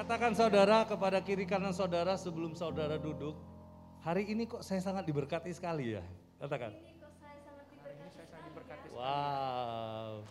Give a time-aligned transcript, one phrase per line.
[0.00, 3.36] Katakan saudara kepada kiri kanan saudara sebelum saudara duduk.
[4.00, 6.00] Hari ini kok saya sangat diberkati sekali ya.
[6.40, 6.72] Katakan.
[8.96, 10.24] Wow.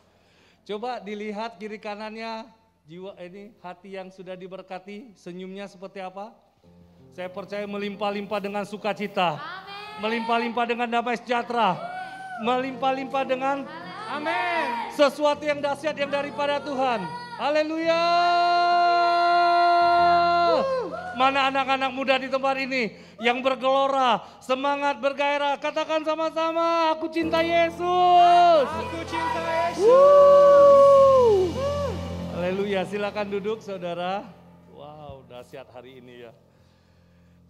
[0.65, 2.49] Coba dilihat kiri kanannya
[2.89, 6.33] jiwa ini hati yang sudah diberkati, senyumnya seperti apa?
[7.13, 9.37] Saya percaya melimpah-limpah dengan sukacita.
[10.01, 11.77] Melimpah-limpah dengan damai sejahtera.
[12.41, 13.69] Melimpah-limpah dengan
[14.09, 14.89] Amin.
[14.97, 17.05] Sesuatu yang dahsyat yang daripada Tuhan.
[17.37, 18.01] Haleluya.
[21.19, 25.59] Mana anak-anak muda di tempat ini yang bergelora, semangat bergairah.
[25.59, 28.63] Katakan sama-sama, aku cinta Yesus.
[28.63, 29.83] Aku cinta Yesus.
[29.83, 31.51] Woo.
[32.39, 34.23] Haleluya, silakan duduk saudara.
[34.71, 36.31] Wow, dahsyat hari ini ya.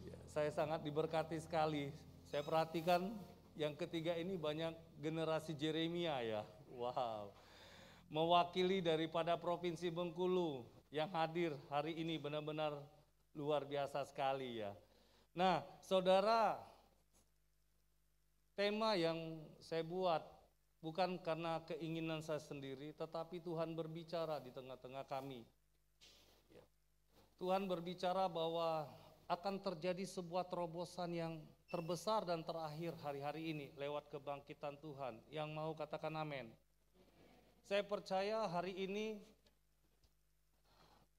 [0.02, 1.94] Ya, Saya sangat diberkati sekali.
[2.26, 3.14] Saya perhatikan
[3.54, 6.42] yang ketiga ini banyak generasi Jeremia ya.
[6.74, 7.30] Wow.
[8.10, 12.74] Mewakili daripada Provinsi Bengkulu yang hadir hari ini benar-benar
[13.38, 14.74] luar biasa sekali ya.
[15.38, 16.58] Nah, saudara,
[18.58, 20.26] tema yang saya buat
[20.84, 25.44] bukan karena keinginan saya sendiri, tetapi Tuhan berbicara di tengah-tengah kami.
[26.52, 26.66] Ya.
[27.40, 28.90] Tuhan berbicara bahwa
[29.30, 31.34] akan terjadi sebuah terobosan yang
[31.70, 35.22] terbesar dan terakhir hari-hari ini lewat kebangkitan Tuhan.
[35.30, 36.50] Yang mau katakan amin.
[37.62, 39.22] Saya percaya hari ini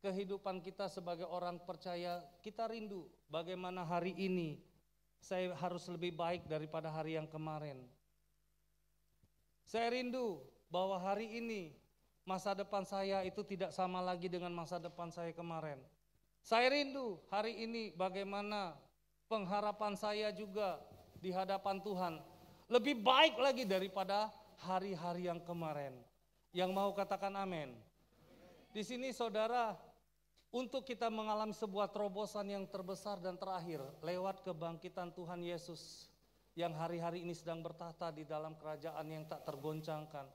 [0.01, 4.57] kehidupan kita sebagai orang percaya, kita rindu bagaimana hari ini
[5.21, 7.85] saya harus lebih baik daripada hari yang kemarin.
[9.69, 10.41] Saya rindu
[10.73, 11.77] bahwa hari ini
[12.25, 15.79] masa depan saya itu tidak sama lagi dengan masa depan saya kemarin.
[16.41, 18.75] Saya rindu hari ini bagaimana
[19.29, 20.81] pengharapan saya juga
[21.21, 22.19] di hadapan Tuhan
[22.73, 24.33] lebih baik lagi daripada
[24.65, 25.93] hari-hari yang kemarin.
[26.51, 27.77] Yang mau katakan amin.
[28.71, 29.75] Di sini saudara,
[30.51, 36.11] untuk kita mengalami sebuah terobosan yang terbesar dan terakhir lewat kebangkitan Tuhan Yesus
[36.59, 40.27] yang hari-hari ini sedang bertahta di dalam kerajaan yang tak tergoncangkan.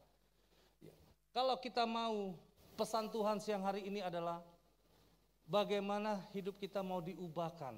[0.80, 0.96] Ya.
[1.36, 2.40] Kalau kita mau
[2.80, 4.40] pesan Tuhan siang hari ini adalah
[5.44, 7.76] bagaimana hidup kita mau diubahkan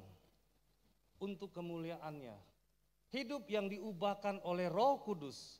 [1.18, 2.38] untuk kemuliaannya.
[3.09, 5.58] Hidup yang diubahkan oleh Roh Kudus,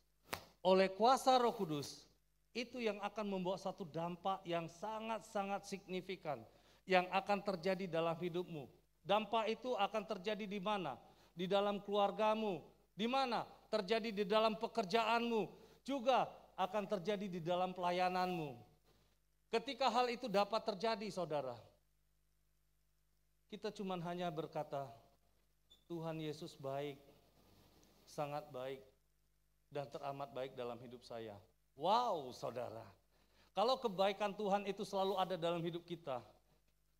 [0.62, 2.06] oleh kuasa Roh Kudus,
[2.54, 6.44] itu yang akan membawa satu dampak yang sangat-sangat signifikan
[6.88, 8.66] yang akan terjadi dalam hidupmu.
[9.04, 10.96] Dampak itu akan terjadi di mana?
[11.38, 12.64] Di dalam keluargamu,
[12.96, 13.46] di mana?
[13.68, 15.52] Terjadi di dalam pekerjaanmu,
[15.84, 18.56] juga akan terjadi di dalam pelayananmu.
[19.52, 21.56] Ketika hal itu dapat terjadi, saudara,
[23.48, 24.92] kita cuma hanya berkata,
[25.88, 27.00] Tuhan Yesus baik,
[28.04, 28.84] sangat baik,
[29.72, 31.36] dan teramat baik dalam hidup saya.
[31.80, 32.84] Wow, saudara.
[33.56, 36.20] Kalau kebaikan Tuhan itu selalu ada dalam hidup kita,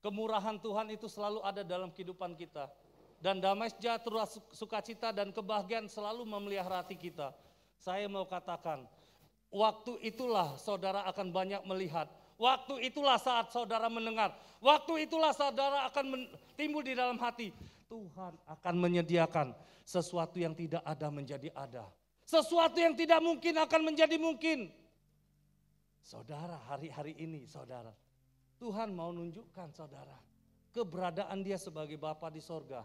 [0.08, 2.72] kemurahan Tuhan itu selalu ada dalam kehidupan kita,
[3.20, 4.24] dan damai sejahtera,
[4.56, 7.36] sukacita, dan kebahagiaan selalu memelihara hati kita.
[7.76, 8.88] Saya mau katakan,
[9.52, 12.08] waktu itulah saudara akan banyak melihat.
[12.40, 14.32] Waktu itulah saat saudara mendengar.
[14.64, 17.50] Waktu itulah saudara akan timbul di dalam hati.
[17.90, 21.90] Tuhan akan menyediakan sesuatu yang tidak ada menjadi ada.
[22.24, 24.70] Sesuatu yang tidak mungkin akan menjadi mungkin.
[26.06, 27.92] Saudara, hari-hari ini saudara,
[28.58, 30.18] Tuhan mau nunjukkan saudara,
[30.74, 32.82] keberadaan dia sebagai Bapa di sorga.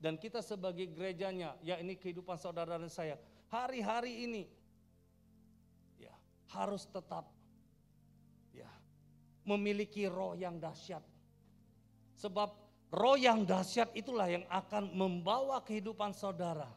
[0.00, 3.20] Dan kita sebagai gerejanya, ya ini kehidupan saudara dan saya,
[3.52, 4.42] hari-hari ini
[6.00, 6.16] ya
[6.56, 7.28] harus tetap
[8.56, 8.72] ya
[9.44, 11.04] memiliki roh yang dahsyat.
[12.16, 12.48] Sebab
[12.96, 16.72] roh yang dahsyat itulah yang akan membawa kehidupan saudara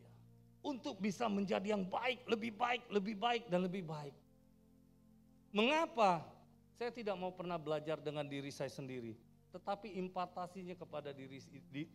[0.00, 0.08] ya,
[0.64, 4.16] untuk bisa menjadi yang baik, lebih baik, lebih baik dan lebih baik.
[5.52, 6.24] Mengapa
[6.78, 9.18] saya tidak mau pernah belajar dengan diri saya sendiri,
[9.50, 11.42] tetapi impartasinya kepada diri
[11.74, 11.90] di,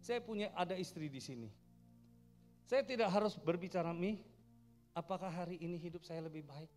[0.00, 1.52] saya punya ada istri di sini.
[2.64, 4.24] Saya tidak harus berbicara mi,
[4.96, 6.72] apakah hari ini hidup saya lebih baik?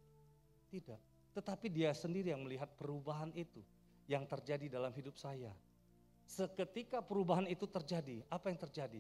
[0.67, 0.99] Tidak.
[1.31, 3.63] Tetapi dia sendiri yang melihat perubahan itu
[4.11, 5.55] yang terjadi dalam hidup saya.
[6.27, 8.99] Seketika perubahan itu terjadi, apa yang terjadi?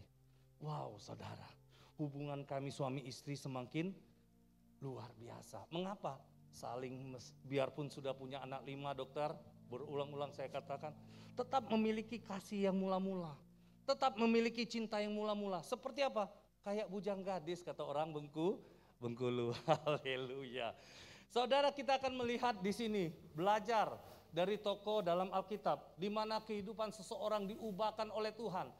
[0.63, 1.51] Wow, saudara,
[1.99, 3.91] hubungan kami suami istri semakin
[4.79, 5.67] luar biasa.
[5.75, 6.15] Mengapa?
[6.55, 7.11] Saling,
[7.43, 9.35] biarpun sudah punya anak lima dokter,
[9.67, 10.95] berulang-ulang saya katakan,
[11.35, 13.35] tetap memiliki kasih yang mula-mula.
[13.83, 15.59] Tetap memiliki cinta yang mula-mula.
[15.67, 16.31] Seperti apa?
[16.63, 18.57] Kayak bujang gadis, kata orang Bengku,
[19.03, 19.51] Bengkulu.
[19.83, 20.71] Haleluya.
[21.27, 23.91] Saudara kita akan melihat di sini, belajar
[24.31, 28.71] dari toko dalam Alkitab, di mana kehidupan seseorang diubahkan oleh Tuhan.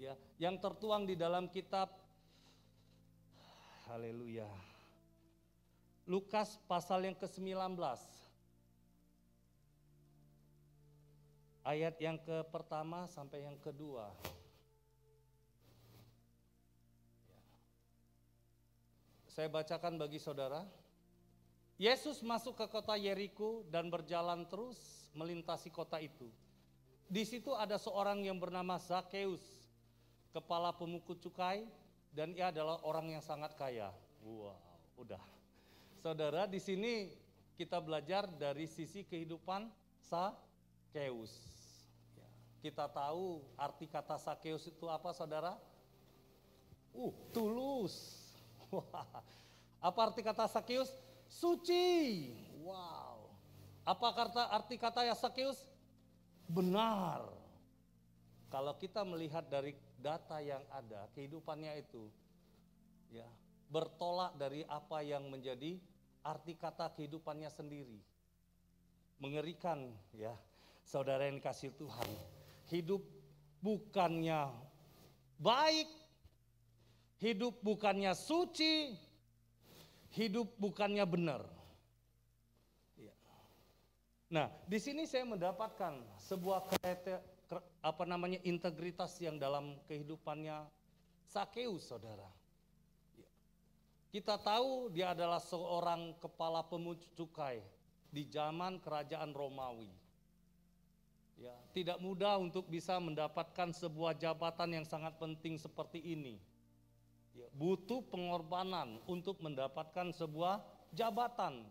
[0.00, 1.92] Ya, yang tertuang di dalam kitab
[3.92, 4.71] Haleluya.
[6.12, 7.72] Lukas pasal yang ke-19.
[11.62, 14.10] ayat yang ke pertama sampai yang kedua.
[19.32, 20.68] Saya bacakan bagi saudara.
[21.80, 26.28] Yesus masuk ke kota Yeriko dan berjalan terus melintasi kota itu.
[27.08, 29.42] Di situ ada seorang yang bernama Zakheus,
[30.36, 31.64] kepala pemukul cukai,
[32.12, 33.88] dan ia adalah orang yang sangat kaya.
[34.20, 34.54] Wow,
[35.00, 35.41] udah.
[36.02, 37.14] Saudara, di sini
[37.54, 39.70] kita belajar dari sisi kehidupan
[40.10, 41.30] Zakheus.
[42.18, 42.26] Ya,
[42.58, 45.54] kita tahu arti kata Zakheus itu apa, saudara?
[46.90, 48.18] Uh, tulus.
[48.74, 49.22] Wah.
[49.82, 50.90] Apa arti kata Sakius?
[51.26, 52.30] Suci.
[52.62, 53.34] Wow.
[53.82, 55.70] Apa kata arti kata ya Sakius?
[56.46, 57.26] Benar.
[58.50, 62.06] Kalau kita melihat dari data yang ada, kehidupannya itu
[63.10, 63.26] ya,
[63.72, 65.80] bertolak dari apa yang menjadi
[66.22, 67.98] arti kata kehidupannya sendiri.
[69.22, 70.34] Mengerikan ya,
[70.82, 72.10] saudara yang dikasih Tuhan.
[72.70, 73.02] Hidup
[73.62, 74.50] bukannya
[75.38, 75.86] baik,
[77.22, 78.98] Hidup bukannya suci,
[80.10, 81.46] hidup bukannya benar.
[82.98, 83.14] Ya.
[84.26, 87.22] Nah, di sini saya mendapatkan sebuah kriteria,
[87.78, 90.66] apa namanya integritas yang dalam kehidupannya
[91.30, 92.26] Sakeus, saudara.
[94.12, 97.64] Kita tahu dia adalah seorang kepala pemungut cukai
[98.12, 99.88] di zaman kerajaan Romawi.
[101.40, 106.36] Ya, tidak mudah untuk bisa mendapatkan sebuah jabatan yang sangat penting seperti ini
[107.32, 110.60] Ya, butuh pengorbanan untuk mendapatkan sebuah
[110.92, 111.64] jabatan.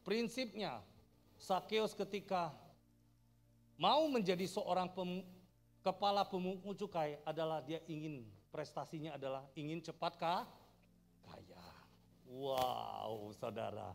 [0.00, 0.80] Prinsipnya,
[1.36, 2.48] Sakeus ketika
[3.76, 5.20] mau menjadi seorang pem,
[5.84, 10.48] kepala pemungut cukai adalah dia ingin prestasinya adalah ingin cepat kah?
[12.28, 13.92] Wow, saudara.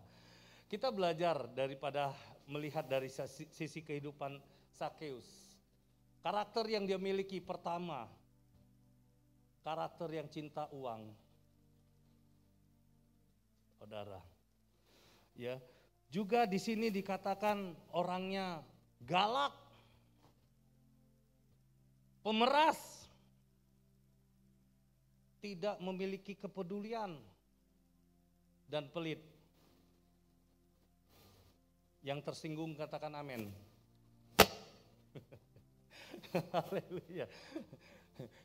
[0.69, 2.13] Kita belajar daripada
[2.45, 3.09] melihat dari
[3.49, 4.37] sisi kehidupan
[4.77, 5.25] Sakeus.
[6.21, 8.05] Karakter yang dia miliki pertama,
[9.65, 11.09] karakter yang cinta uang.
[13.79, 14.19] Saudara.
[15.33, 15.57] Ya.
[16.09, 18.65] Juga di sini dikatakan orangnya
[19.05, 19.53] galak,
[22.25, 23.07] pemeras,
[25.39, 27.15] tidak memiliki kepedulian
[28.69, 29.19] dan pelit.
[32.05, 33.49] Yang tersinggung katakan amin.
[36.55, 37.25] Haleluya.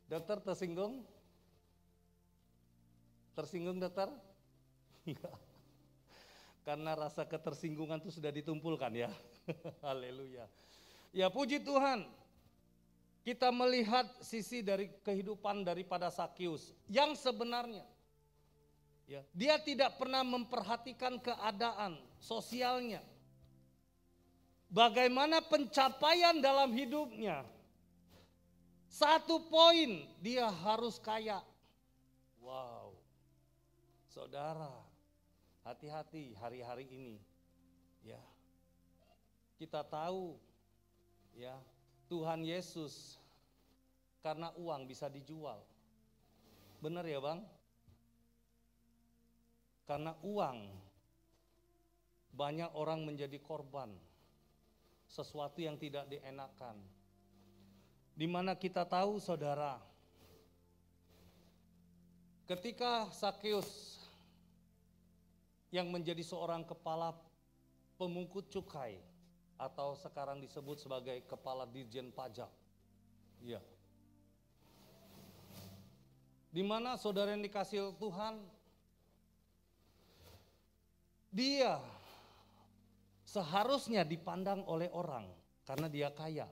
[0.09, 1.05] Dokter tersinggung?
[3.37, 4.09] Tersinggung dokter?
[6.67, 9.12] Karena rasa ketersinggungan itu sudah ditumpulkan ya.
[9.87, 10.49] Haleluya.
[11.12, 12.09] Ya puji Tuhan.
[13.25, 17.81] Kita melihat sisi dari kehidupan daripada Sakius yang sebenarnya
[19.04, 23.02] ya, dia tidak pernah memperhatikan keadaan sosialnya.
[24.72, 27.46] Bagaimana pencapaian dalam hidupnya.
[28.90, 31.42] Satu poin dia harus kaya.
[32.42, 32.94] Wow.
[34.10, 34.70] Saudara,
[35.66, 37.16] hati-hati hari-hari ini.
[38.02, 38.18] Ya.
[39.58, 40.38] Kita tahu
[41.34, 41.54] ya,
[42.06, 43.18] Tuhan Yesus
[44.22, 45.62] karena uang bisa dijual.
[46.78, 47.42] Benar ya, Bang?
[49.84, 50.58] Karena uang
[52.34, 53.92] banyak orang menjadi korban
[55.06, 56.81] sesuatu yang tidak dienakan
[58.14, 59.82] di mana kita tahu saudara,
[62.47, 63.99] ketika Sakeus
[65.75, 67.11] yang menjadi seorang kepala
[67.99, 69.02] pemungkut cukai
[69.59, 72.50] atau sekarang disebut sebagai kepala dirjen pajak.
[73.42, 73.59] Ya.
[76.54, 78.38] Di mana saudara yang dikasih Tuhan
[81.35, 81.83] dia
[83.26, 85.26] seharusnya dipandang oleh orang
[85.67, 86.47] karena dia kaya.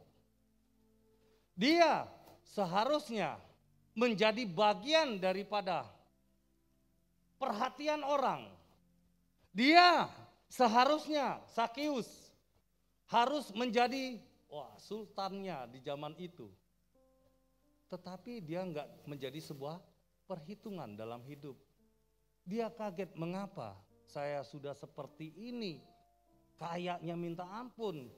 [1.55, 2.11] Dia
[2.43, 3.39] seharusnya
[3.95, 5.87] menjadi bagian daripada
[7.39, 8.51] perhatian orang.
[9.55, 10.11] Dia
[10.51, 12.35] seharusnya Sakius
[13.07, 14.19] harus menjadi
[14.51, 16.51] wah sultannya di zaman itu.
[17.87, 19.79] Tetapi dia enggak menjadi sebuah
[20.27, 21.55] perhitungan dalam hidup.
[22.43, 23.79] Dia kaget mengapa
[24.13, 25.81] saya sudah seperti ini.
[26.61, 28.13] Kayaknya minta ampun,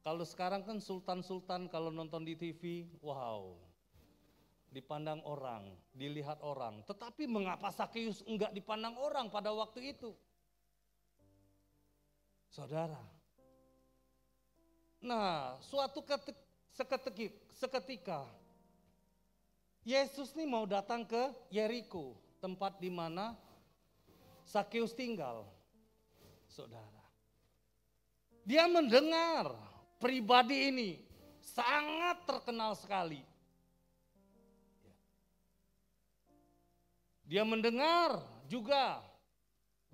[0.00, 3.58] kalau sekarang kan sultan-sultan kalau nonton di TV, wow,
[4.72, 6.80] dipandang orang, dilihat orang.
[6.86, 10.14] Tetapi mengapa Sakeus enggak dipandang orang pada waktu itu?
[12.48, 13.02] Saudara.
[15.04, 16.00] Nah, suatu
[16.72, 18.20] seketika, seketika
[19.84, 23.32] Yesus nih mau datang ke Yeriko, tempat di mana
[24.50, 25.46] Sakeus tinggal.
[26.50, 27.06] Saudara.
[28.42, 29.54] Dia mendengar
[30.02, 30.90] pribadi ini
[31.38, 33.22] sangat terkenal sekali.
[37.30, 38.18] Dia mendengar
[38.50, 38.98] juga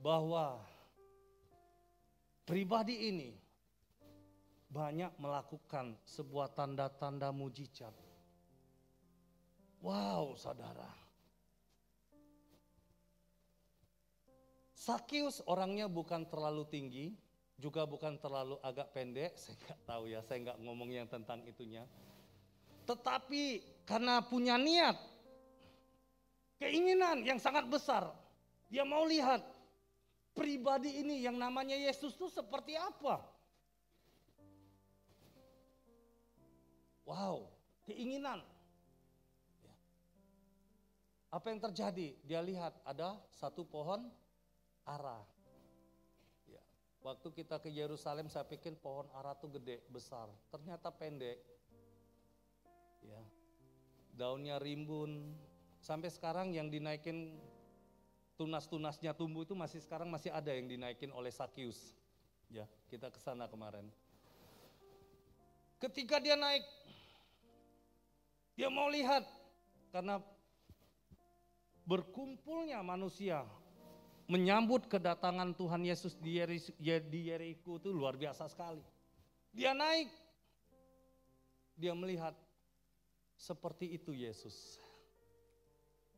[0.00, 0.64] bahwa
[2.48, 3.36] pribadi ini
[4.72, 7.92] banyak melakukan sebuah tanda-tanda mujizat.
[9.84, 11.05] Wow, saudara.
[14.86, 17.10] Sakius orangnya bukan terlalu tinggi,
[17.58, 21.82] juga bukan terlalu agak pendek, saya nggak tahu ya, saya nggak ngomong yang tentang itunya.
[22.86, 24.94] Tetapi karena punya niat,
[26.62, 28.14] keinginan yang sangat besar,
[28.70, 29.42] dia mau lihat
[30.38, 33.26] pribadi ini yang namanya Yesus itu seperti apa.
[37.10, 37.50] Wow,
[37.90, 38.38] keinginan.
[41.34, 42.14] Apa yang terjadi?
[42.22, 44.06] Dia lihat ada satu pohon
[44.86, 45.20] ara.
[46.46, 46.62] Ya.
[47.02, 50.30] Waktu kita ke Yerusalem saya pikir pohon ara itu gede, besar.
[50.48, 51.42] Ternyata pendek.
[53.02, 53.22] Ya.
[54.14, 55.34] Daunnya rimbun.
[55.82, 57.36] Sampai sekarang yang dinaikin
[58.38, 61.94] tunas-tunasnya tumbuh itu masih sekarang masih ada yang dinaikin oleh Sakius.
[62.50, 63.90] Ya, kita ke sana kemarin.
[65.82, 66.62] Ketika dia naik,
[68.56, 69.26] dia mau lihat
[69.92, 70.22] karena
[71.84, 73.44] berkumpulnya manusia
[74.26, 76.42] menyambut kedatangan Tuhan Yesus di
[77.30, 78.82] Yeriko itu luar biasa sekali.
[79.54, 80.10] Dia naik,
[81.78, 82.34] dia melihat
[83.38, 84.82] seperti itu Yesus.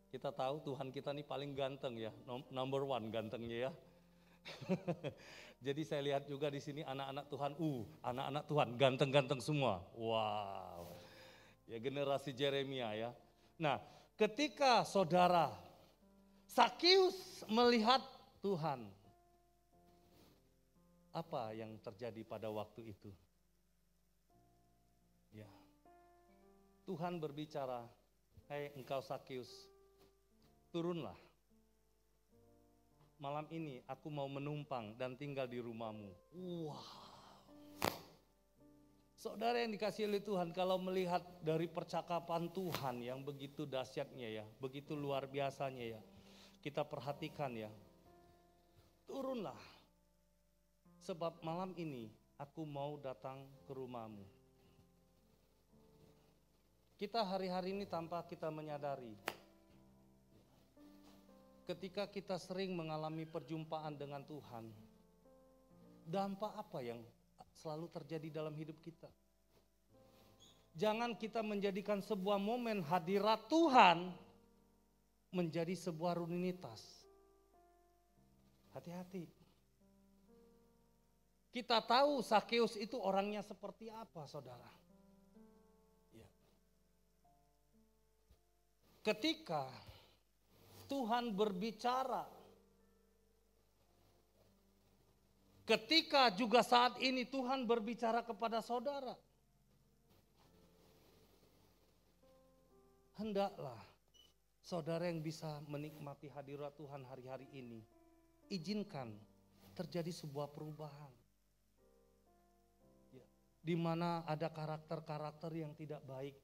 [0.09, 2.11] Kita tahu Tuhan kita ini paling ganteng ya,
[2.49, 3.73] number one gantengnya ya.
[5.67, 9.83] Jadi saya lihat juga di sini anak-anak Tuhan, uh, anak-anak Tuhan ganteng-ganteng semua.
[9.99, 10.87] Wow.
[11.67, 13.11] Ya generasi Jeremia ya.
[13.59, 13.83] Nah,
[14.15, 15.50] ketika saudara
[16.49, 18.00] Sakius melihat
[18.40, 18.88] Tuhan,
[21.12, 23.12] apa yang terjadi pada waktu itu?
[25.28, 25.49] Ya.
[26.88, 27.85] Tuhan berbicara,
[28.49, 29.69] "Hai hey, engkau Sakius,
[30.73, 31.14] turunlah.
[33.21, 36.11] Malam ini aku mau menumpang dan tinggal di rumahmu."
[36.64, 37.09] Wah.
[39.19, 44.95] Saudara yang dikasih oleh Tuhan, kalau melihat dari percakapan Tuhan yang begitu dahsyatnya ya, begitu
[44.95, 46.00] luar biasanya ya,
[46.59, 47.71] kita perhatikan ya,
[49.07, 49.59] turunlah.
[51.03, 54.27] Sebab malam ini aku mau datang ke rumahmu.
[56.99, 59.15] Kita hari-hari ini tanpa kita menyadari,
[61.62, 64.67] ketika kita sering mengalami perjumpaan dengan Tuhan,
[66.03, 67.00] dampak apa yang
[67.55, 69.07] selalu terjadi dalam hidup kita.
[70.79, 74.15] Jangan kita menjadikan sebuah momen hadirat Tuhan
[75.32, 77.04] menjadi sebuah rutinitas.
[78.73, 79.26] Hati-hati.
[81.49, 84.68] Kita tahu Sakeus itu orangnya seperti apa, saudara.
[86.12, 86.28] Ya.
[89.02, 89.66] Ketika
[90.87, 92.38] Tuhan berbicara
[95.68, 99.12] Ketika juga saat ini Tuhan berbicara kepada saudara.
[103.20, 103.76] Hendaklah
[104.68, 107.80] saudara yang bisa menikmati hadirat Tuhan hari-hari ini.
[108.52, 109.16] Izinkan
[109.72, 111.08] terjadi sebuah perubahan.
[113.16, 113.25] Ya,
[113.64, 116.37] di mana ada karakter-karakter yang tidak baik.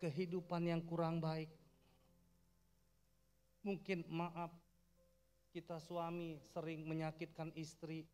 [0.00, 1.52] Kehidupan yang kurang baik.
[3.60, 4.50] Mungkin maaf
[5.52, 8.08] kita suami sering menyakitkan istri,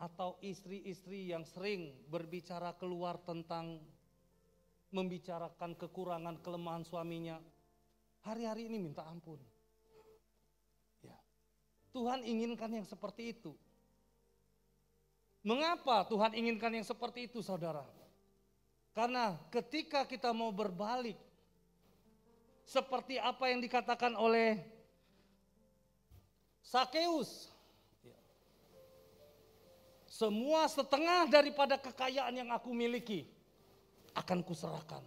[0.00, 3.84] atau istri-istri yang sering berbicara keluar tentang
[4.90, 7.36] membicarakan kekurangan kelemahan suaminya,
[8.24, 9.36] hari-hari ini minta ampun.
[11.04, 11.14] Ya.
[11.92, 13.52] Tuhan inginkan yang seperti itu.
[15.44, 17.84] Mengapa Tuhan inginkan yang seperti itu, saudara?
[18.96, 21.16] Karena ketika kita mau berbalik
[22.64, 24.58] seperti apa yang dikatakan oleh
[26.62, 27.50] Sakeus.
[30.20, 33.24] Semua setengah daripada kekayaan yang aku miliki
[34.12, 35.00] akan kuserahkan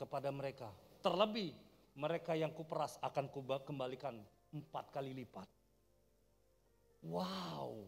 [0.00, 0.72] kepada mereka.
[1.04, 1.52] Terlebih
[1.92, 3.28] mereka yang kuperas akan
[3.68, 4.16] kembalikan
[4.48, 5.44] empat kali lipat.
[7.04, 7.84] Wow,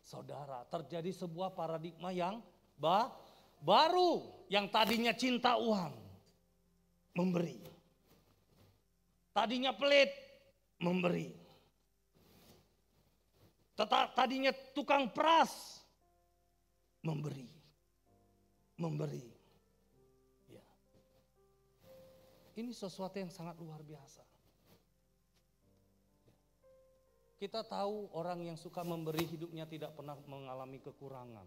[0.00, 2.40] saudara, terjadi sebuah paradigma yang
[2.80, 3.12] ba
[3.60, 5.92] baru yang tadinya cinta uang
[7.12, 7.60] memberi.
[9.36, 10.08] Tadinya pelit,
[10.80, 11.43] memberi.
[13.74, 15.82] Tadinya tukang peras,
[17.02, 17.50] memberi.
[18.78, 19.22] Memberi.
[20.46, 20.62] Ya.
[22.54, 24.22] Ini sesuatu yang sangat luar biasa.
[27.34, 31.44] Kita tahu orang yang suka memberi hidupnya tidak pernah mengalami kekurangan.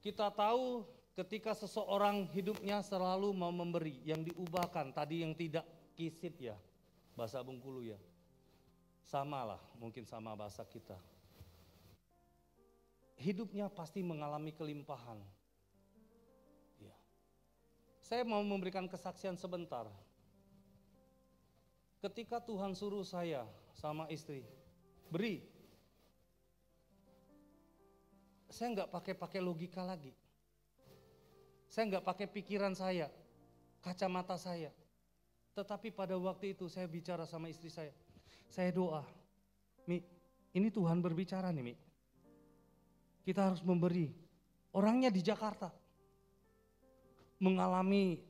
[0.00, 0.82] Kita tahu
[1.12, 6.56] ketika seseorang hidupnya selalu mau memberi, yang diubahkan, tadi yang tidak kisit ya,
[7.14, 8.00] bahasa Bengkulu ya.
[9.06, 10.98] Sama lah, mungkin sama bahasa kita.
[13.22, 15.22] Hidupnya pasti mengalami kelimpahan.
[16.82, 16.96] Ya.
[18.02, 19.86] Saya mau memberikan kesaksian sebentar.
[22.02, 23.46] Ketika Tuhan suruh saya
[23.78, 24.42] sama istri,
[25.06, 25.46] beri.
[28.50, 30.10] Saya nggak pakai pakai logika lagi.
[31.70, 33.06] Saya nggak pakai pikiran saya,
[33.86, 34.74] kacamata saya.
[35.54, 37.94] Tetapi pada waktu itu saya bicara sama istri saya.
[38.50, 39.04] Saya doa,
[39.86, 40.02] Mi,
[40.56, 41.74] ini Tuhan berbicara nih Mi.
[43.26, 44.10] Kita harus memberi.
[44.72, 45.70] Orangnya di Jakarta.
[47.42, 48.22] Mengalami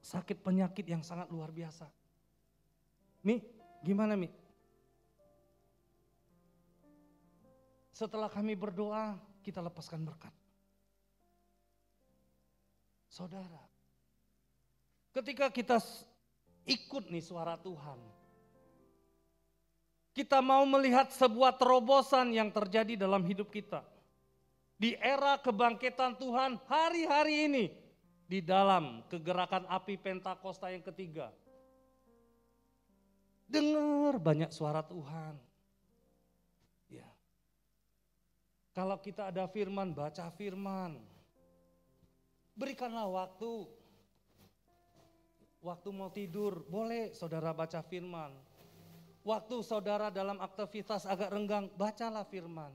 [0.00, 1.88] sakit penyakit yang sangat luar biasa.
[3.24, 3.40] Mi,
[3.80, 4.28] gimana Mi?
[7.92, 10.32] Setelah kami berdoa, kita lepaskan berkat.
[13.10, 13.60] Saudara,
[15.12, 15.76] ketika kita
[16.64, 17.98] ikut nih suara Tuhan,
[20.20, 23.80] kita mau melihat sebuah terobosan yang terjadi dalam hidup kita.
[24.76, 27.64] Di era kebangkitan Tuhan hari-hari ini,
[28.28, 31.32] di dalam kegerakan api Pentakosta yang ketiga.
[33.48, 35.40] Dengar banyak suara Tuhan.
[38.70, 41.00] Kalau kita ada firman, baca firman.
[42.54, 43.66] Berikanlah waktu.
[45.60, 48.49] Waktu mau tidur, boleh saudara baca firman.
[49.20, 52.72] Waktu saudara dalam aktivitas agak renggang, bacalah firman.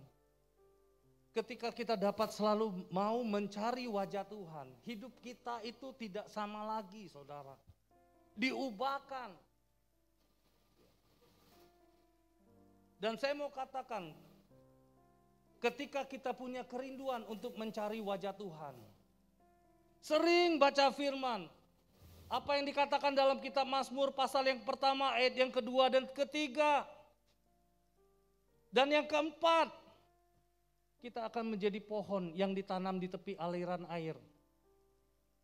[1.33, 7.57] Ketika kita dapat selalu mau mencari wajah Tuhan, hidup kita itu tidak sama lagi, saudara.
[8.37, 9.35] Diubahkan.
[13.01, 14.15] Dan saya mau katakan,
[15.59, 18.77] ketika kita punya kerinduan untuk mencari wajah Tuhan.
[20.05, 21.49] Sering baca firman.
[22.25, 26.85] Apa yang dikatakan dalam kitab Mazmur pasal yang pertama, ayat yang kedua dan ketiga.
[28.73, 29.69] Dan yang keempat,
[30.99, 34.17] kita akan menjadi pohon yang ditanam di tepi aliran air.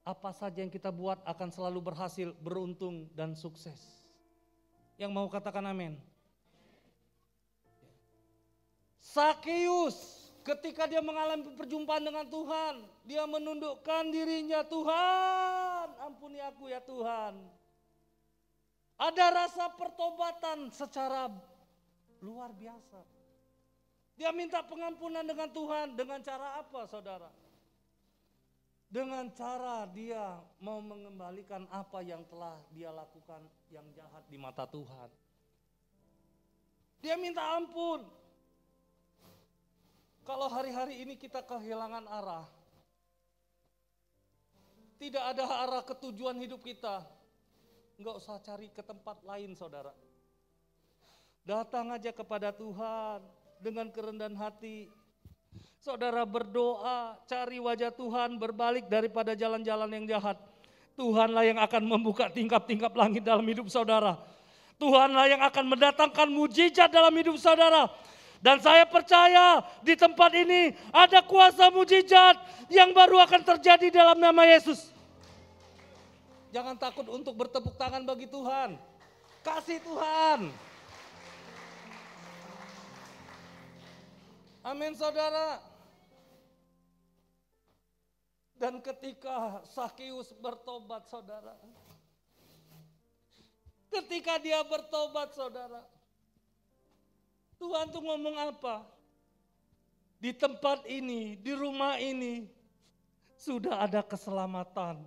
[0.02, 3.78] Apa saja yang kita buat akan selalu berhasil, beruntung, dan sukses.
[4.98, 6.02] Yang mau katakan amin.
[8.98, 12.74] Sakeus ketika dia mengalami perjumpaan dengan Tuhan,
[13.06, 15.71] dia menundukkan dirinya, Tuhan,
[16.02, 17.38] ampuni aku ya Tuhan.
[19.02, 21.32] Ada rasa pertobatan secara
[22.22, 23.02] luar biasa.
[24.14, 27.34] Dia minta pengampunan dengan Tuhan dengan cara apa saudara?
[28.92, 33.42] Dengan cara dia mau mengembalikan apa yang telah dia lakukan
[33.72, 35.10] yang jahat di mata Tuhan.
[37.02, 38.06] Dia minta ampun,
[40.22, 42.46] kalau hari-hari ini kita kehilangan arah,
[45.02, 47.02] tidak ada arah ketujuan hidup kita,
[47.98, 49.90] nggak usah cari ke tempat lain saudara.
[51.42, 53.26] Datang aja kepada Tuhan
[53.58, 54.94] dengan kerendahan hati.
[55.82, 60.38] Saudara berdoa, cari wajah Tuhan, berbalik daripada jalan-jalan yang jahat.
[60.94, 64.22] Tuhanlah yang akan membuka tingkap-tingkap langit dalam hidup saudara.
[64.78, 67.90] Tuhanlah yang akan mendatangkan mujizat dalam hidup saudara.
[68.38, 72.38] Dan saya percaya di tempat ini ada kuasa mujizat
[72.70, 74.91] yang baru akan terjadi dalam nama Yesus.
[76.52, 78.76] Jangan takut untuk bertepuk tangan bagi Tuhan.
[79.42, 80.52] Kasih Tuhan.
[84.62, 85.64] Amin saudara.
[88.60, 91.56] Dan ketika Sakius bertobat saudara.
[93.90, 95.82] Ketika dia bertobat saudara.
[97.58, 98.86] Tuhan tuh ngomong apa?
[100.22, 102.46] Di tempat ini, di rumah ini,
[103.34, 105.02] sudah ada keselamatan.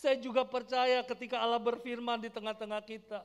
[0.00, 3.20] Saya juga percaya ketika Allah berfirman di tengah-tengah kita.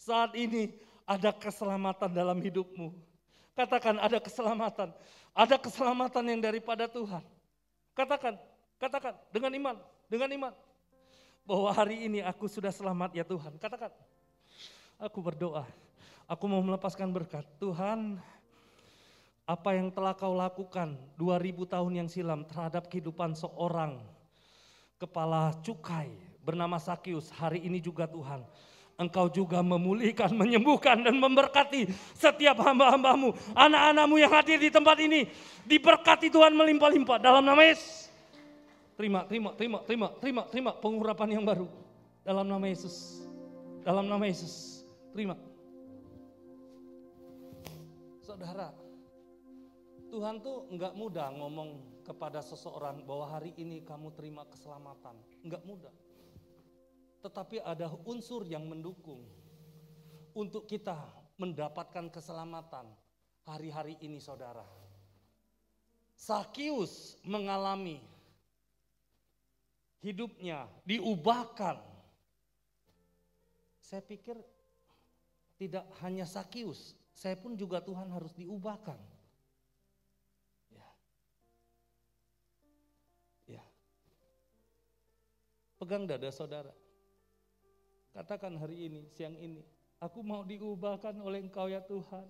[0.00, 0.72] Saat ini
[1.04, 2.96] ada keselamatan dalam hidupmu.
[3.52, 4.96] Katakan ada keselamatan.
[5.36, 7.20] Ada keselamatan yang daripada Tuhan.
[7.92, 8.40] Katakan,
[8.80, 9.76] katakan dengan iman,
[10.08, 10.52] dengan iman.
[11.44, 13.60] Bahwa hari ini aku sudah selamat ya Tuhan.
[13.60, 13.92] Katakan,
[14.96, 15.68] aku berdoa
[16.30, 17.42] Aku mau melepaskan berkat.
[17.58, 18.14] Tuhan,
[19.42, 23.98] apa yang telah kau lakukan 2000 tahun yang silam terhadap kehidupan seorang
[25.00, 26.12] kepala cukai
[26.44, 28.44] bernama Sakius hari ini juga Tuhan.
[29.00, 33.32] Engkau juga memulihkan, menyembuhkan dan memberkati setiap hamba-hambamu.
[33.56, 35.24] Anak-anakmu yang hadir di tempat ini
[35.64, 38.12] diberkati Tuhan melimpah-limpah dalam nama Yesus.
[39.00, 41.64] Terima, terima, terima, terima, terima, terima pengurapan yang baru.
[42.20, 43.24] Dalam nama Yesus.
[43.80, 44.84] Dalam nama Yesus.
[45.16, 45.32] Terima.
[48.20, 48.76] Saudara,
[50.12, 55.14] Tuhan tuh nggak mudah ngomong kepada seseorang bahwa hari ini kamu terima keselamatan.
[55.46, 55.94] Nggak mudah.
[57.22, 59.22] Tetapi ada unsur yang mendukung
[60.34, 60.98] untuk kita
[61.38, 62.90] mendapatkan keselamatan
[63.46, 64.66] hari-hari ini saudara.
[66.18, 68.02] Sakius mengalami
[70.02, 71.78] hidupnya diubahkan.
[73.78, 74.34] Saya pikir
[75.62, 78.98] tidak hanya Sakius, saya pun juga Tuhan harus diubahkan.
[85.80, 86.76] Pegang dada saudara.
[88.12, 89.64] Katakan hari ini, siang ini,
[89.96, 92.28] aku mau diubahkan oleh Engkau ya Tuhan.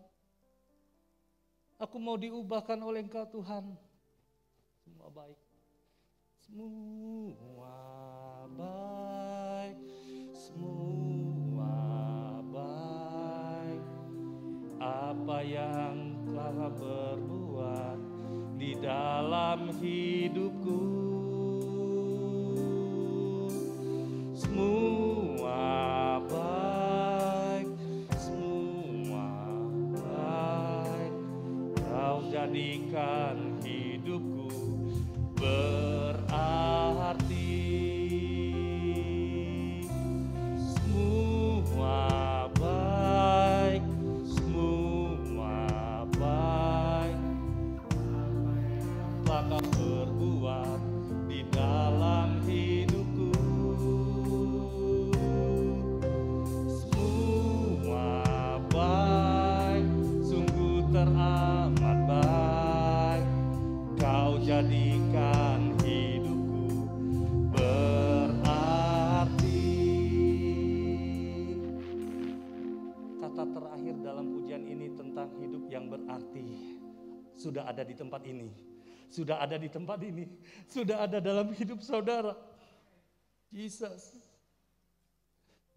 [1.82, 3.74] Aku mau diubahkan oleh Engkau Tuhan.
[4.86, 5.34] Semua baik.
[6.46, 7.74] Semua
[8.54, 9.82] baik.
[10.30, 11.74] Semua
[12.54, 13.82] baik.
[14.78, 17.98] Apa yang telah berbuat
[18.62, 20.99] di dalam hidupku
[73.30, 76.74] Kata terakhir dalam pujian ini tentang hidup yang berarti.
[77.38, 78.50] Sudah ada di tempat ini.
[79.06, 80.26] Sudah ada di tempat ini.
[80.66, 82.34] Sudah ada dalam hidup saudara.
[83.54, 84.18] Jesus.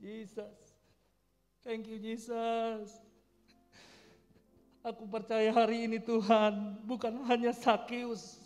[0.02, 0.58] Jesus.
[1.62, 2.90] Thank you Jesus.
[4.82, 8.42] Aku percaya hari ini Tuhan bukan hanya Sakius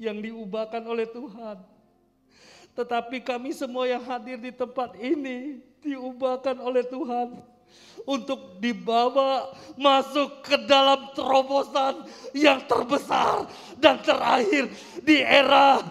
[0.00, 1.60] yang diubahkan oleh Tuhan.
[2.72, 7.51] Tetapi kami semua yang hadir di tempat ini diubahkan oleh Tuhan
[8.02, 12.02] untuk dibawa masuk ke dalam terobosan
[12.34, 13.46] yang terbesar
[13.78, 14.70] dan terakhir
[15.02, 15.82] di era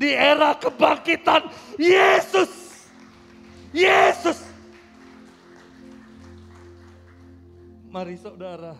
[0.00, 2.48] di era kebangkitan Yesus.
[3.70, 4.40] Yesus.
[7.90, 8.74] Mari saudara,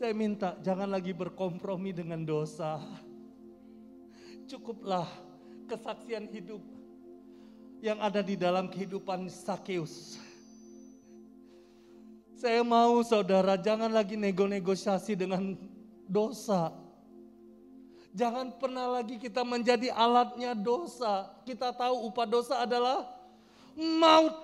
[0.00, 2.80] saya minta jangan lagi berkompromi dengan dosa.
[4.50, 5.08] Cukuplah
[5.68, 6.60] kesaksian hidup
[7.84, 10.23] yang ada di dalam kehidupan Sakeus.
[12.44, 15.56] Saya mau saudara jangan lagi nego-negosiasi dengan
[16.04, 16.76] dosa.
[18.12, 21.32] Jangan pernah lagi kita menjadi alatnya dosa.
[21.48, 23.08] Kita tahu upah dosa adalah
[23.80, 24.36] maut.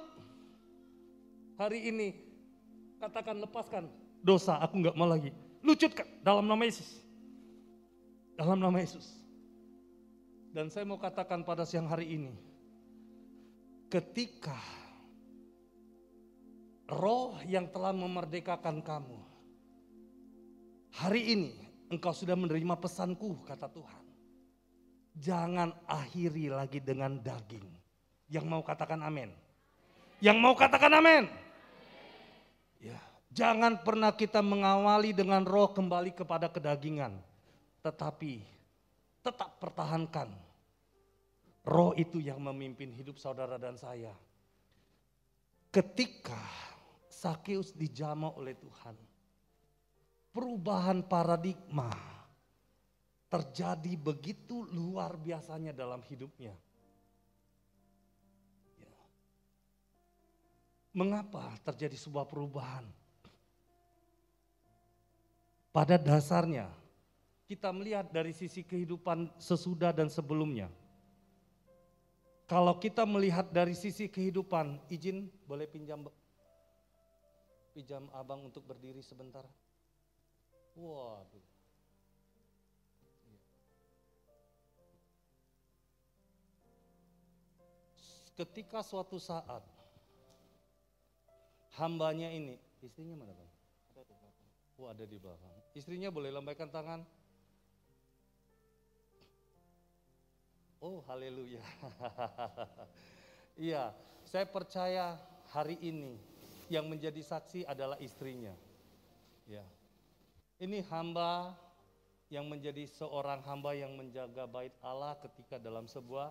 [1.60, 2.16] Hari ini
[3.04, 3.84] katakan lepaskan
[4.24, 5.36] dosa, aku nggak mau lagi.
[5.60, 7.04] Lucutkan dalam nama Yesus.
[8.32, 9.12] Dalam nama Yesus.
[10.56, 12.32] Dan saya mau katakan pada siang hari ini,
[13.92, 14.56] ketika
[16.90, 19.18] roh yang telah memerdekakan kamu,
[20.90, 21.52] hari ini
[21.90, 24.04] engkau sudah menerima pesanku, kata Tuhan.
[25.20, 27.66] Jangan akhiri lagi dengan daging.
[28.30, 29.30] Yang mau katakan amin.
[30.22, 31.26] Yang mau katakan amin.
[32.78, 32.96] Ya,
[33.34, 37.18] jangan pernah kita mengawali dengan roh kembali kepada kedagingan.
[37.82, 38.38] Tetapi
[39.20, 40.30] tetap pertahankan
[41.66, 44.14] roh itu yang memimpin hidup saudara dan saya.
[45.74, 46.69] Ketika
[47.20, 48.96] Sakeus dijamah oleh Tuhan,
[50.32, 51.92] perubahan paradigma
[53.28, 56.56] terjadi begitu luar biasanya dalam hidupnya.
[58.80, 58.96] Ya.
[60.96, 62.88] Mengapa terjadi sebuah perubahan?
[65.76, 66.72] Pada dasarnya,
[67.44, 70.72] kita melihat dari sisi kehidupan sesudah dan sebelumnya.
[72.48, 76.02] Kalau kita melihat dari sisi kehidupan, izin boleh pinjam
[77.70, 79.46] pinjam abang untuk berdiri sebentar.
[80.74, 81.46] Waduh.
[88.34, 89.60] Ketika suatu saat
[91.76, 93.50] hambanya ini, istrinya mana bang?
[93.92, 94.48] Ada di belakang.
[94.80, 95.56] Oh ada di belakang.
[95.76, 97.04] Istrinya boleh lambaikan tangan.
[100.80, 101.60] Oh haleluya.
[103.60, 103.92] Iya,
[104.24, 105.20] saya percaya
[105.52, 106.16] hari ini
[106.70, 108.54] yang menjadi saksi adalah istrinya.
[109.50, 109.66] Ya.
[110.62, 111.58] Ini hamba
[112.30, 116.30] yang menjadi seorang hamba yang menjaga bait Allah ketika dalam sebuah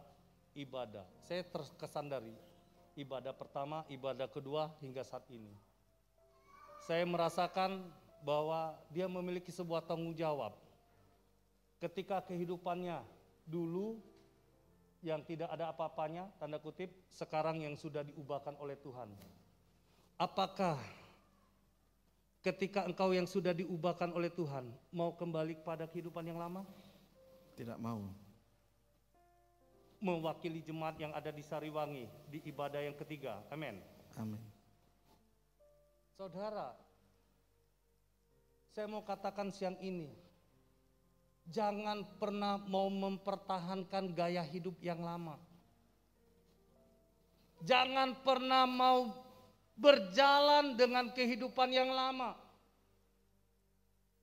[0.55, 1.03] ibadah.
[1.27, 2.31] Saya terkesan dari
[2.95, 5.51] ibadah pertama, ibadah kedua hingga saat ini.
[6.87, 7.91] Saya merasakan
[8.23, 10.55] bahwa dia memiliki sebuah tanggung jawab.
[11.83, 13.03] Ketika kehidupannya
[13.43, 13.99] dulu
[15.03, 19.11] yang tidak ada apa-apanya, tanda kutip, sekarang yang sudah diubahkan oleh Tuhan.
[20.19, 20.75] Apakah
[22.43, 26.67] ketika engkau yang sudah diubahkan oleh Tuhan mau kembali kepada kehidupan yang lama?
[27.55, 28.03] Tidak mau.
[30.03, 33.39] Mewakili jemaat yang ada di Sariwangi di ibadah yang ketiga.
[33.47, 33.79] Amin.
[34.19, 34.43] Amin.
[36.19, 36.75] Saudara,
[38.75, 40.11] saya mau katakan siang ini,
[41.47, 45.39] jangan pernah mau mempertahankan gaya hidup yang lama.
[47.63, 49.28] Jangan pernah mau
[49.79, 52.35] berjalan dengan kehidupan yang lama.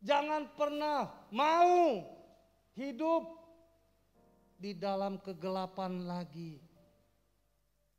[0.05, 2.05] Jangan pernah mau
[2.77, 3.25] hidup
[4.61, 6.61] di dalam kegelapan lagi.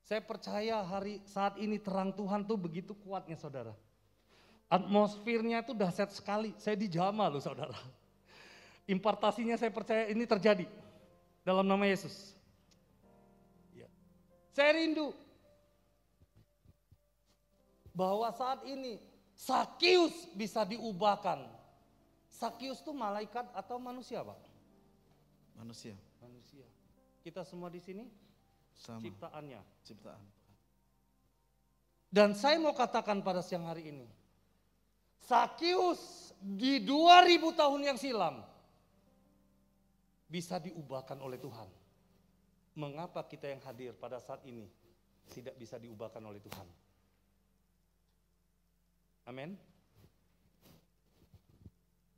[0.06, 3.76] Saya percaya hari saat ini terang Tuhan tuh begitu kuatnya saudara.
[4.72, 6.56] Atmosfernya itu dahsyat sekali.
[6.56, 7.76] Saya dijama loh saudara.
[8.88, 10.64] Impartasinya saya percaya ini terjadi
[11.44, 12.36] dalam nama Yesus.
[13.76, 13.92] Ya.
[14.56, 15.12] Saya rindu
[17.98, 19.02] bahwa saat ini
[19.34, 21.42] Sakius bisa diubahkan.
[22.30, 24.38] Sakius itu malaikat atau manusia, Pak?
[25.58, 25.98] Manusia.
[26.22, 26.66] Manusia.
[27.26, 28.06] Kita semua di sini
[28.78, 29.02] Sama.
[29.02, 29.62] ciptaannya.
[29.82, 30.22] Ciptaan.
[32.14, 34.08] Dan saya mau katakan pada siang hari ini,
[35.26, 38.46] Sakius di 2000 tahun yang silam
[40.30, 41.68] bisa diubahkan oleh Tuhan.
[42.78, 44.70] Mengapa kita yang hadir pada saat ini
[45.34, 46.87] tidak bisa diubahkan oleh Tuhan?
[49.28, 49.60] Amin.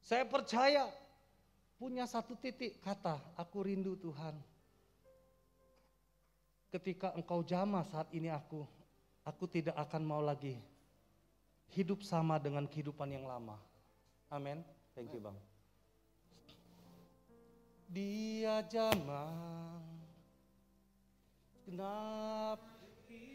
[0.05, 0.85] Saya percaya
[1.81, 4.37] punya satu titik kata, aku rindu Tuhan.
[6.69, 8.61] Ketika engkau jamah saat ini aku,
[9.25, 10.53] aku tidak akan mau lagi
[11.73, 13.57] hidup sama dengan kehidupan yang lama.
[14.29, 14.61] Amin.
[14.93, 15.37] Thank you Bang.
[17.89, 19.81] Dia jamah
[21.65, 22.61] genap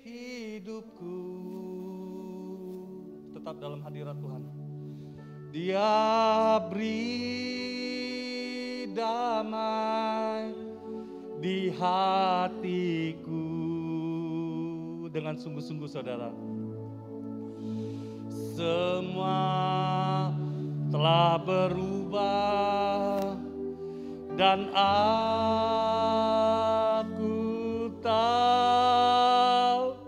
[0.06, 1.18] hidupku
[3.44, 4.40] tetap dalam hadirat Tuhan.
[5.52, 5.92] Dia
[6.64, 7.28] beri
[8.96, 10.48] damai
[11.44, 13.44] di hatiku
[15.12, 16.32] dengan sungguh-sungguh saudara.
[18.56, 19.36] Semua
[20.88, 23.28] telah berubah
[24.40, 27.36] dan aku
[28.00, 30.00] tahu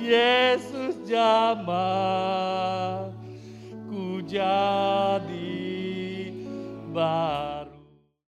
[0.00, 0.81] Yesus
[1.12, 3.12] jamah
[3.92, 5.52] ku jadi
[6.88, 7.51] baru.